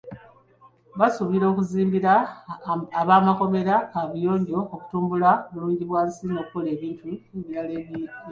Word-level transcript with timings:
Basuubira 0.99 1.45
okuzimbira 1.51 2.13
ab’amakomera 3.01 3.75
kaabuyonjo, 3.91 4.59
okutumbula 4.75 5.31
bulungibwansi 5.51 6.21
n'okukola 6.27 6.67
ebintu 6.75 7.09
ebirala 7.37 7.65
bingi. 7.87 8.05